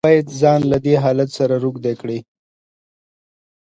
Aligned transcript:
ته 0.03 0.07
بايد 0.09 0.27
ځان 0.41 0.61
له 0.71 0.77
دې 0.85 0.95
حالت 1.03 1.29
سره 1.37 1.55
روږدى 1.63 1.93
کړې. 2.01 2.19